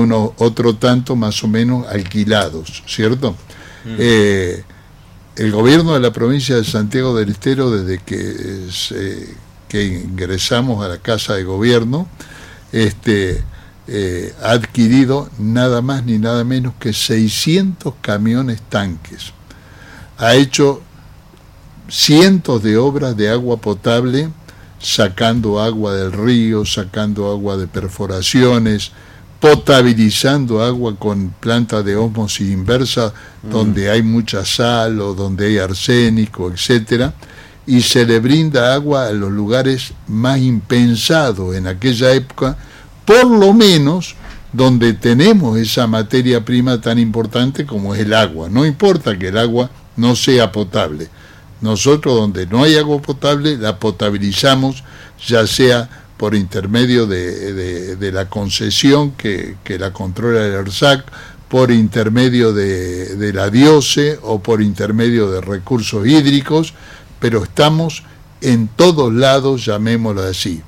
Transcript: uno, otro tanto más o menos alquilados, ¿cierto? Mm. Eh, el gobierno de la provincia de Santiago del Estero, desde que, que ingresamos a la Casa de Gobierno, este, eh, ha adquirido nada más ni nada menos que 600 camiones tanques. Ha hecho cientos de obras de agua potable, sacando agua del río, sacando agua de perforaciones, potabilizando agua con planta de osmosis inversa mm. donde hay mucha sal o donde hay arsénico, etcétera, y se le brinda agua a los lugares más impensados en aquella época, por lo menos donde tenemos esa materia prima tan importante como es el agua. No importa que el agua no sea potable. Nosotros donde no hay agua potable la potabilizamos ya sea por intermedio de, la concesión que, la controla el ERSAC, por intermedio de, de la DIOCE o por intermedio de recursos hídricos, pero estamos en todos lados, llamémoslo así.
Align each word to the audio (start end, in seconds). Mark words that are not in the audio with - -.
uno, 0.00 0.34
otro 0.38 0.76
tanto 0.76 1.16
más 1.16 1.42
o 1.44 1.48
menos 1.48 1.86
alquilados, 1.86 2.82
¿cierto? 2.86 3.32
Mm. 3.84 3.96
Eh, 3.98 4.64
el 5.36 5.52
gobierno 5.52 5.94
de 5.94 6.00
la 6.00 6.12
provincia 6.12 6.56
de 6.56 6.64
Santiago 6.64 7.16
del 7.16 7.30
Estero, 7.30 7.70
desde 7.70 7.98
que, 7.98 8.68
que 9.68 9.84
ingresamos 9.84 10.84
a 10.84 10.88
la 10.88 10.98
Casa 10.98 11.34
de 11.34 11.44
Gobierno, 11.44 12.08
este, 12.72 13.42
eh, 13.86 14.32
ha 14.42 14.52
adquirido 14.52 15.28
nada 15.38 15.82
más 15.82 16.04
ni 16.04 16.18
nada 16.18 16.44
menos 16.44 16.74
que 16.78 16.92
600 16.92 17.94
camiones 18.00 18.62
tanques. 18.68 19.32
Ha 20.18 20.34
hecho 20.34 20.82
cientos 21.88 22.62
de 22.62 22.76
obras 22.76 23.16
de 23.16 23.30
agua 23.30 23.56
potable, 23.56 24.28
sacando 24.78 25.60
agua 25.60 25.94
del 25.94 26.12
río, 26.12 26.64
sacando 26.64 27.30
agua 27.30 27.56
de 27.56 27.66
perforaciones, 27.66 28.92
potabilizando 29.40 30.62
agua 30.62 30.94
con 30.96 31.30
planta 31.40 31.82
de 31.82 31.96
osmosis 31.96 32.50
inversa 32.50 33.12
mm. 33.42 33.50
donde 33.50 33.90
hay 33.90 34.02
mucha 34.02 34.44
sal 34.44 35.00
o 35.00 35.14
donde 35.14 35.46
hay 35.46 35.58
arsénico, 35.58 36.50
etcétera, 36.50 37.14
y 37.66 37.80
se 37.80 38.04
le 38.04 38.20
brinda 38.20 38.74
agua 38.74 39.06
a 39.06 39.12
los 39.12 39.32
lugares 39.32 39.94
más 40.06 40.38
impensados 40.40 41.56
en 41.56 41.66
aquella 41.66 42.12
época, 42.12 42.56
por 43.06 43.26
lo 43.26 43.52
menos 43.54 44.14
donde 44.52 44.92
tenemos 44.92 45.56
esa 45.58 45.86
materia 45.86 46.44
prima 46.44 46.80
tan 46.80 46.98
importante 46.98 47.64
como 47.64 47.94
es 47.94 48.00
el 48.00 48.12
agua. 48.12 48.48
No 48.50 48.66
importa 48.66 49.18
que 49.18 49.28
el 49.28 49.38
agua 49.38 49.70
no 49.96 50.16
sea 50.16 50.52
potable. 50.52 51.08
Nosotros 51.60 52.14
donde 52.14 52.46
no 52.46 52.64
hay 52.64 52.76
agua 52.76 53.00
potable 53.00 53.56
la 53.56 53.78
potabilizamos 53.78 54.82
ya 55.26 55.46
sea 55.46 55.88
por 56.20 56.34
intermedio 56.34 57.06
de, 57.06 58.10
la 58.12 58.28
concesión 58.28 59.12
que, 59.12 59.56
la 59.78 59.90
controla 59.94 60.44
el 60.44 60.52
ERSAC, 60.52 61.02
por 61.48 61.70
intermedio 61.70 62.52
de, 62.52 63.16
de 63.16 63.32
la 63.32 63.48
DIOCE 63.48 64.18
o 64.20 64.42
por 64.42 64.60
intermedio 64.60 65.30
de 65.30 65.40
recursos 65.40 66.06
hídricos, 66.06 66.74
pero 67.20 67.42
estamos 67.42 68.02
en 68.42 68.68
todos 68.68 69.10
lados, 69.14 69.64
llamémoslo 69.64 70.22
así. 70.22 70.62